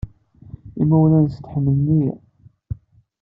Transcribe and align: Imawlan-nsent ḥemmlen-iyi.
Imawlan-nsent 0.81 1.47
ḥemmlen-iyi. 1.53 2.11